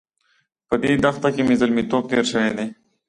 [0.67, 2.67] په دې دښته کې مې زلميتوب تېر شوی دی.